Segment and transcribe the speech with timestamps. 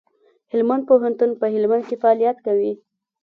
[0.51, 2.73] هلمند پوهنتون په هلمند کي فعالیت کوي.